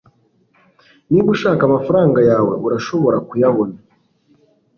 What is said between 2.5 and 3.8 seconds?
urashobora kuyabona